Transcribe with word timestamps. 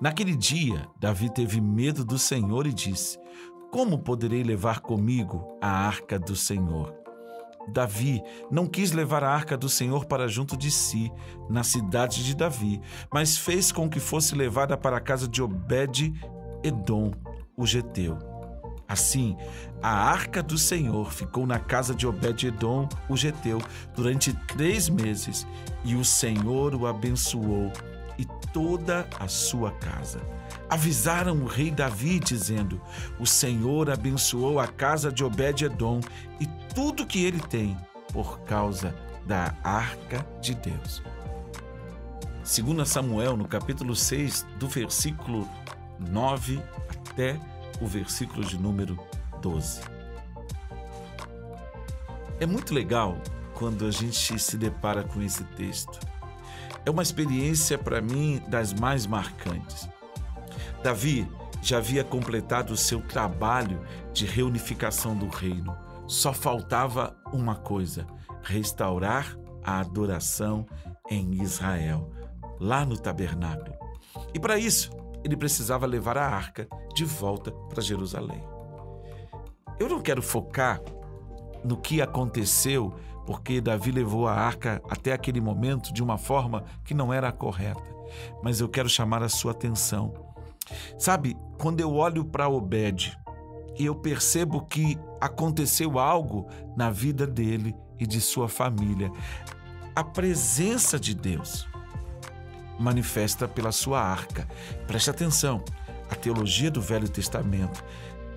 Naquele 0.00 0.36
dia, 0.36 0.88
Davi 0.98 1.28
teve 1.28 1.60
medo 1.60 2.04
do 2.04 2.18
Senhor 2.18 2.66
e 2.66 2.72
disse: 2.72 3.18
Como 3.70 3.98
poderei 3.98 4.42
levar 4.42 4.80
comigo 4.80 5.58
a 5.60 5.68
arca 5.68 6.18
do 6.18 6.36
Senhor? 6.36 6.94
Davi 7.72 8.22
não 8.50 8.66
quis 8.66 8.92
levar 8.92 9.22
a 9.22 9.30
arca 9.30 9.56
do 9.56 9.68
Senhor 9.68 10.06
para 10.06 10.28
junto 10.28 10.56
de 10.56 10.70
si, 10.70 11.12
na 11.50 11.62
cidade 11.62 12.24
de 12.24 12.34
Davi, 12.34 12.80
mas 13.12 13.36
fez 13.36 13.70
com 13.72 13.88
que 13.88 14.00
fosse 14.00 14.34
levada 14.34 14.76
para 14.76 14.96
a 14.96 15.00
casa 15.00 15.28
de 15.28 15.42
Obed-Edom, 15.42 17.12
o 17.56 17.66
geteu. 17.66 18.18
Assim, 18.88 19.36
a 19.82 19.90
arca 19.90 20.42
do 20.42 20.56
Senhor 20.56 21.12
ficou 21.12 21.46
na 21.46 21.58
casa 21.58 21.94
de 21.94 22.06
Obed-Edom, 22.06 22.88
o 23.08 23.16
geteu, 23.16 23.60
durante 23.94 24.32
três 24.46 24.88
meses, 24.88 25.46
e 25.84 25.94
o 25.94 26.04
Senhor 26.04 26.74
o 26.74 26.86
abençoou 26.86 27.70
e 28.18 28.24
toda 28.52 29.08
a 29.18 29.28
sua 29.28 29.70
casa. 29.72 30.20
Avisaram 30.68 31.36
o 31.42 31.46
rei 31.46 31.70
Davi, 31.70 32.18
dizendo: 32.18 32.80
O 33.18 33.26
Senhor 33.26 33.90
abençoou 33.90 34.58
a 34.58 34.66
casa 34.66 35.10
de 35.10 35.24
Obed-Edom 35.24 36.00
e 36.40 36.46
tudo 36.74 37.06
que 37.06 37.24
ele 37.24 37.40
tem, 37.40 37.76
por 38.12 38.40
causa 38.40 38.94
da 39.24 39.54
arca 39.62 40.26
de 40.40 40.54
Deus. 40.54 41.02
Segundo 42.42 42.84
Samuel, 42.84 43.36
no 43.36 43.46
capítulo 43.46 43.94
6, 43.94 44.46
do 44.58 44.68
versículo 44.68 45.48
9 45.98 46.60
até 46.88 47.38
o 47.80 47.86
versículo 47.86 48.44
de 48.44 48.58
número 48.58 48.98
12. 49.42 49.82
É 52.40 52.46
muito 52.46 52.72
legal 52.72 53.18
quando 53.54 53.84
a 53.84 53.90
gente 53.90 54.38
se 54.38 54.56
depara 54.56 55.02
com 55.02 55.20
esse 55.20 55.44
texto. 55.44 55.98
É 56.84 56.90
uma 56.90 57.02
experiência 57.02 57.76
para 57.76 58.00
mim 58.00 58.42
das 58.48 58.72
mais 58.72 59.06
marcantes. 59.06 59.88
Davi 60.82 61.28
já 61.60 61.78
havia 61.78 62.04
completado 62.04 62.72
o 62.72 62.76
seu 62.76 63.00
trabalho 63.00 63.80
de 64.12 64.24
reunificação 64.24 65.16
do 65.16 65.28
reino. 65.28 65.76
Só 66.06 66.32
faltava 66.32 67.16
uma 67.32 67.56
coisa: 67.56 68.06
restaurar 68.42 69.36
a 69.62 69.80
adoração 69.80 70.66
em 71.10 71.42
Israel, 71.42 72.10
lá 72.58 72.84
no 72.84 72.96
tabernáculo. 72.96 73.76
E 74.32 74.38
para 74.38 74.58
isso, 74.58 74.90
ele 75.24 75.36
precisava 75.36 75.86
levar 75.86 76.16
a 76.16 76.26
arca 76.26 76.68
de 76.94 77.04
volta 77.04 77.50
para 77.50 77.82
Jerusalém. 77.82 78.42
Eu 79.78 79.88
não 79.88 80.00
quero 80.00 80.22
focar 80.22 80.80
no 81.64 81.76
que 81.76 82.00
aconteceu, 82.00 82.94
porque 83.28 83.60
Davi 83.60 83.90
levou 83.90 84.26
a 84.26 84.32
arca 84.32 84.80
até 84.88 85.12
aquele 85.12 85.38
momento 85.38 85.92
de 85.92 86.02
uma 86.02 86.16
forma 86.16 86.64
que 86.82 86.94
não 86.94 87.12
era 87.12 87.28
a 87.28 87.32
correta, 87.32 87.84
mas 88.42 88.58
eu 88.58 88.70
quero 88.70 88.88
chamar 88.88 89.22
a 89.22 89.28
sua 89.28 89.52
atenção. 89.52 90.14
Sabe, 90.96 91.36
quando 91.58 91.78
eu 91.82 91.92
olho 91.92 92.24
para 92.24 92.48
Obed 92.48 93.14
e 93.78 93.84
eu 93.84 93.94
percebo 93.94 94.62
que 94.62 94.98
aconteceu 95.20 95.98
algo 95.98 96.48
na 96.74 96.88
vida 96.88 97.26
dele 97.26 97.76
e 97.98 98.06
de 98.06 98.18
sua 98.18 98.48
família, 98.48 99.12
a 99.94 100.02
presença 100.02 100.98
de 100.98 101.14
Deus 101.14 101.68
manifesta 102.80 103.46
pela 103.46 103.72
sua 103.72 104.00
arca. 104.00 104.48
Preste 104.86 105.10
atenção, 105.10 105.62
a 106.10 106.14
teologia 106.14 106.70
do 106.70 106.80
Velho 106.80 107.10
Testamento. 107.10 107.84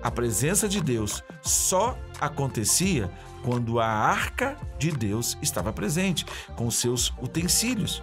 A 0.02 0.10
presença 0.10 0.68
de 0.68 0.80
Deus 0.80 1.22
só 1.40 1.96
acontecia 2.20 3.10
quando 3.44 3.78
a 3.78 3.86
arca 3.86 4.56
de 4.78 4.90
Deus 4.90 5.38
estava 5.40 5.72
presente, 5.72 6.26
com 6.56 6.70
seus 6.70 7.12
utensílios. 7.20 8.02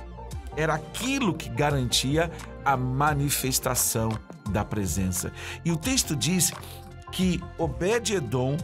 Era 0.55 0.75
aquilo 0.75 1.33
que 1.33 1.49
garantia 1.49 2.31
a 2.63 2.75
manifestação 2.77 4.11
da 4.49 4.63
presença. 4.63 5.31
E 5.63 5.71
o 5.71 5.77
texto 5.77 6.15
diz 6.15 6.51
que 7.11 7.41
Obed-Edom 7.57 8.57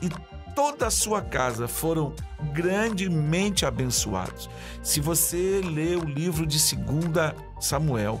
e 0.00 0.08
toda 0.54 0.86
a 0.86 0.90
sua 0.90 1.22
casa 1.22 1.68
foram 1.68 2.14
grandemente 2.52 3.64
abençoados. 3.64 4.50
Se 4.82 5.00
você 5.00 5.60
ler 5.64 5.98
o 5.98 6.04
livro 6.04 6.46
de 6.46 6.58
2 6.58 7.34
Samuel, 7.60 8.20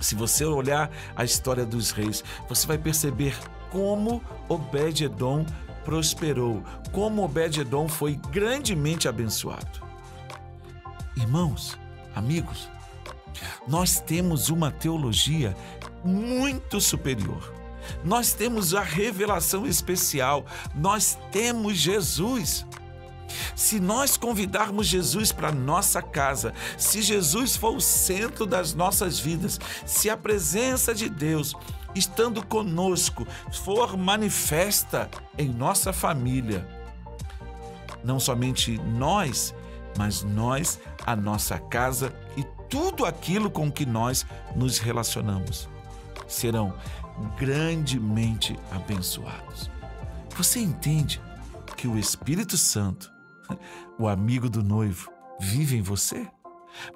se 0.00 0.14
você 0.14 0.44
olhar 0.44 0.90
a 1.14 1.24
história 1.24 1.64
dos 1.64 1.90
reis, 1.90 2.24
você 2.48 2.66
vai 2.66 2.78
perceber 2.78 3.36
como 3.70 4.22
Obed-Edom 4.48 5.44
prosperou, 5.84 6.62
como 6.92 7.24
Obed-Edom 7.24 7.88
foi 7.88 8.14
grandemente 8.30 9.08
abençoado. 9.08 9.80
Irmãos, 11.16 11.78
amigos, 12.14 12.68
nós 13.66 14.00
temos 14.00 14.48
uma 14.48 14.70
teologia 14.70 15.56
muito 16.04 16.80
superior 16.80 17.60
nós 18.04 18.32
temos 18.32 18.74
a 18.74 18.82
revelação 18.82 19.66
especial, 19.66 20.44
nós 20.74 21.18
temos 21.30 21.76
Jesus. 21.76 22.66
Se 23.54 23.78
nós 23.78 24.16
convidarmos 24.16 24.86
Jesus 24.86 25.30
para 25.30 25.52
nossa 25.52 26.02
casa, 26.02 26.52
se 26.76 27.00
Jesus 27.00 27.56
for 27.56 27.76
o 27.76 27.80
centro 27.80 28.44
das 28.44 28.74
nossas 28.74 29.20
vidas, 29.20 29.60
se 29.86 30.10
a 30.10 30.16
presença 30.16 30.92
de 30.92 31.08
Deus 31.08 31.54
estando 31.94 32.44
conosco 32.44 33.26
for 33.52 33.96
manifesta 33.96 35.10
em 35.36 35.48
nossa 35.48 35.92
família, 35.92 36.66
não 38.04 38.18
somente 38.18 38.78
nós, 38.78 39.54
mas 39.98 40.22
nós, 40.22 40.78
a 41.04 41.14
nossa 41.16 41.58
casa 41.58 42.14
e 42.36 42.44
tudo 42.68 43.04
aquilo 43.04 43.50
com 43.50 43.70
que 43.70 43.84
nós 43.84 44.24
nos 44.54 44.78
relacionamos 44.78 45.68
serão 46.26 46.74
grandemente 47.36 48.58
abençoados. 48.70 49.70
Você 50.36 50.60
entende 50.60 51.20
que 51.76 51.88
o 51.88 51.98
Espírito 51.98 52.56
Santo, 52.56 53.12
o 53.98 54.08
amigo 54.08 54.48
do 54.48 54.62
noivo, 54.62 55.10
vive 55.38 55.76
em 55.76 55.82
você? 55.82 56.26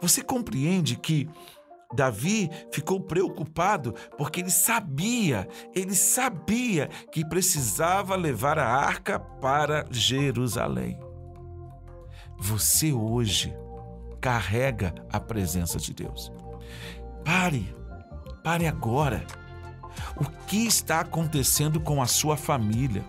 Você 0.00 0.22
compreende 0.22 0.96
que 0.96 1.28
Davi 1.92 2.50
ficou 2.72 3.00
preocupado 3.00 3.94
porque 4.16 4.40
ele 4.40 4.50
sabia, 4.50 5.48
ele 5.74 5.94
sabia 5.94 6.88
que 7.12 7.24
precisava 7.24 8.16
levar 8.16 8.58
a 8.58 8.66
arca 8.66 9.18
para 9.18 9.84
Jerusalém. 9.90 10.98
Você 12.38 12.92
hoje 12.92 13.54
carrega 14.20 14.94
a 15.12 15.20
presença 15.20 15.78
de 15.78 15.92
Deus. 15.92 16.32
Pare, 17.24 17.74
pare 18.42 18.66
agora 18.66 19.24
o 20.16 20.24
que 20.46 20.66
está 20.66 21.00
acontecendo 21.00 21.80
com 21.80 22.02
a 22.02 22.06
sua 22.06 22.36
família? 22.36 23.04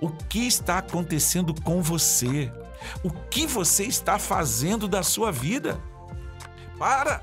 O 0.00 0.08
que 0.08 0.46
está 0.46 0.78
acontecendo 0.78 1.54
com 1.62 1.82
você? 1.82 2.52
O 3.02 3.10
que 3.10 3.46
você 3.46 3.84
está 3.84 4.18
fazendo 4.18 4.88
da 4.88 5.02
sua 5.02 5.30
vida? 5.30 5.80
Para, 6.78 7.22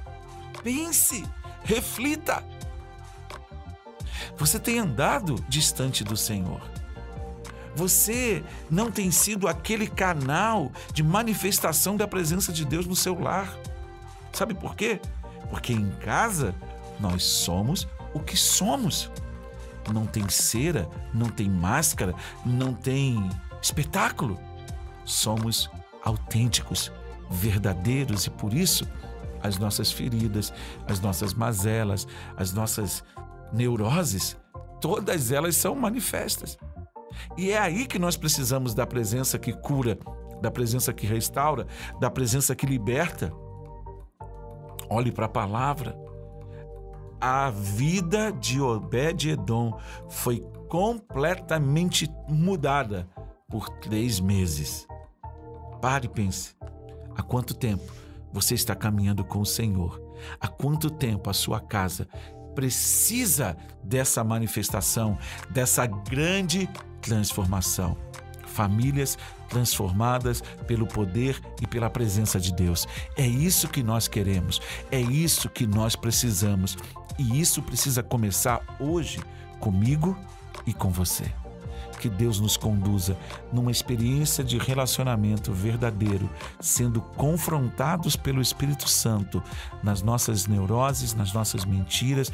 pense, 0.64 1.24
reflita. 1.64 2.44
Você 4.38 4.60
tem 4.60 4.80
andado 4.80 5.36
distante 5.48 6.04
do 6.04 6.16
Senhor. 6.16 6.62
Você 7.76 8.44
não 8.70 8.92
tem 8.92 9.12
sido 9.12 9.48
aquele 9.48 9.88
canal 9.88 10.72
de 10.94 11.04
manifestação 11.04 11.96
da 11.96 12.08
presença 12.08 12.52
de 12.52 12.66
Deus 12.66 12.86
no 12.86 12.96
seu 12.96 13.20
lar. 13.20 13.58
Sabe 14.34 14.54
por 14.54 14.76
quê? 14.76 15.00
Porque 15.50 15.74
em 15.74 15.90
casa 15.92 16.54
nós 17.00 17.24
somos 17.24 17.88
o 18.14 18.20
que 18.20 18.36
somos. 18.36 19.12
Não 19.94 20.06
tem 20.06 20.28
cera, 20.30 20.90
não 21.14 21.30
tem 21.30 21.50
máscara, 21.50 22.14
não 22.46 22.74
tem 22.74 23.30
espetáculo. 23.62 24.40
Somos 25.06 25.70
autênticos, 26.04 26.92
verdadeiros 27.30 28.26
e 28.26 28.30
por 28.30 28.54
isso 28.54 28.88
as 29.42 29.58
nossas 29.58 29.92
feridas, 29.92 30.54
as 30.88 31.00
nossas 31.00 31.34
mazelas, 31.34 32.08
as 32.38 32.54
nossas 32.54 33.04
neuroses, 33.52 34.38
todas 34.80 35.32
elas 35.32 35.56
são 35.56 35.76
manifestas. 35.76 36.58
E 37.38 37.52
é 37.52 37.58
aí 37.58 37.86
que 37.86 38.00
nós 38.00 38.16
precisamos 38.16 38.74
da 38.74 38.86
presença 38.86 39.38
que 39.38 39.54
cura, 39.54 39.98
da 40.42 40.50
presença 40.50 40.94
que 40.94 41.06
restaura, 41.06 41.68
da 42.00 42.10
presença 42.10 42.56
que 42.56 42.66
liberta. 42.66 43.34
Olhe 44.90 45.12
para 45.12 45.26
a 45.26 45.30
palavra 45.30 45.96
a 47.22 47.50
vida 47.50 48.32
de 48.32 48.62
Obed-Edom 48.62 49.78
foi 50.08 50.40
completamente 50.70 52.10
mudada 52.28 53.08
por 53.50 53.68
três 53.70 54.20
meses. 54.20 54.88
Pare 55.82 56.06
e 56.06 56.10
pense: 56.10 56.56
há 57.16 57.22
quanto 57.22 57.54
tempo 57.54 57.92
você 58.32 58.54
está 58.56 58.76
caminhando 58.76 59.24
com 59.24 59.40
o 59.40 59.46
Senhor? 59.46 60.02
Há 60.40 60.48
quanto 60.48 60.90
tempo 60.90 61.30
a 61.30 61.34
sua 61.34 61.60
casa 61.60 62.08
precisa 62.54 63.56
dessa 63.84 64.24
manifestação, 64.24 65.18
dessa 65.50 65.86
grande 65.86 66.70
transformação? 67.02 67.98
famílias 68.50 69.18
transformadas 69.48 70.42
pelo 70.68 70.86
poder 70.86 71.40
e 71.62 71.68
pela 71.68 71.90
presença 71.90 72.40
de 72.40 72.54
Deus. 72.54 72.88
É 73.16 73.26
isso 73.26 73.70
que 73.70 73.82
nós 73.82 74.08
queremos, 74.08 74.60
é 74.92 75.00
isso 75.00 75.48
que 75.48 75.66
nós 75.66 75.96
precisamos. 75.96 76.76
E 77.18 77.40
isso 77.40 77.62
precisa 77.62 78.04
começar 78.04 78.62
hoje 78.80 79.22
comigo 79.60 80.18
e 80.66 80.74
com 80.74 80.90
você 80.90 81.32
que 82.00 82.10
Deus 82.10 82.40
nos 82.40 82.56
conduza 82.56 83.18
numa 83.52 83.70
experiência 83.70 84.44
de 84.44 84.58
relacionamento 84.58 85.52
verdadeiro, 85.52 86.30
sendo 86.60 87.02
confrontados 87.02 88.16
pelo 88.16 88.42
Espírito 88.42 88.90
Santo 88.90 89.44
nas 89.84 90.02
nossas 90.02 90.48
neuroses, 90.48 91.14
nas 91.14 91.34
nossas 91.34 91.66
mentiras, 91.66 92.32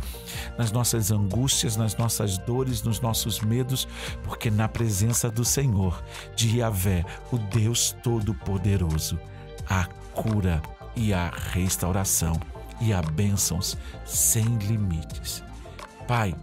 nas 0.58 0.72
nossas 0.72 1.12
angústias, 1.12 1.76
nas 1.76 1.98
nossas 1.98 2.38
dores, 2.38 2.84
nos 2.84 3.02
nossos 3.02 3.42
medos, 3.42 3.88
porque 4.24 4.52
na 4.52 4.70
presença 4.70 5.30
do 5.30 5.44
Senhor, 5.44 6.02
de 6.36 6.60
Yahvé, 6.60 7.04
o 7.32 7.38
Deus 7.38 7.96
Todo-Poderoso, 8.04 9.20
há 9.68 9.86
cura 10.14 10.62
e 10.96 11.14
a 11.14 11.32
restauração 11.52 12.40
e 12.80 12.94
há 12.94 13.02
bênçãos 13.02 13.78
sem 14.06 14.46
limites. 14.58 15.44
Pai, 16.08 16.36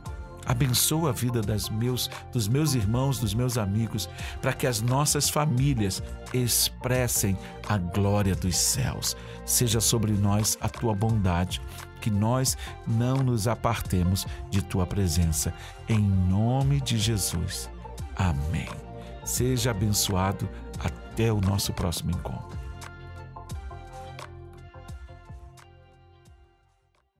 Abençoa 0.47 1.11
a 1.11 1.13
vida 1.13 1.41
das 1.41 1.69
meus, 1.69 2.11
dos 2.33 2.49
meus 2.49 2.75
irmãos, 2.75 3.19
dos 3.19 3.35
meus 3.35 3.57
amigos, 3.57 4.09
para 4.41 4.53
que 4.53 4.67
as 4.67 4.81
nossas 4.81 5.31
famílias 5.31 6.03
expressem 6.33 7.37
a 7.69 7.79
glória 7.79 8.35
dos 8.35 8.57
céus. 8.57 9.17
Seja 9.45 9.81
sobre 9.81 10.13
nós 10.13 10.59
a 10.61 10.69
tua 10.69 10.95
bondade, 10.95 11.61
que 12.01 12.11
nós 12.11 12.57
não 12.87 13.19
nos 13.19 13.47
apartemos 13.47 14.27
de 14.51 14.63
tua 14.63 14.87
presença. 14.87 15.55
Em 15.89 16.01
nome 16.01 16.81
de 16.81 16.99
Jesus. 16.99 17.71
Amém. 18.17 18.69
Seja 19.25 19.71
abençoado. 19.71 20.49
Até 20.83 21.33
o 21.33 21.41
nosso 21.41 21.73
próximo 21.73 22.11
encontro. 22.11 22.62